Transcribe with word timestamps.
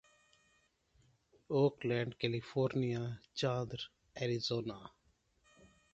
Oakland 1.53 2.11
California 2.19 3.03
Chandler 3.39 3.81
Arizona 4.19 4.77